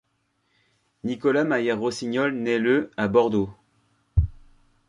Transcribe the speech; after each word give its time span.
Nicolas 1.03 1.43
Mayer-Rossignol 1.43 2.33
naît 2.33 2.57
le 2.57 2.89
à 2.97 3.07
Bordeaux. 3.07 3.53